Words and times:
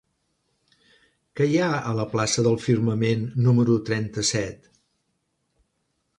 Què 1.39 1.47
hi 1.51 1.59
ha 1.65 1.67
a 1.91 1.93
la 1.99 2.07
plaça 2.13 2.47
del 2.49 2.57
Firmament 2.65 3.29
número 3.49 3.77
trenta-set? 3.91 4.69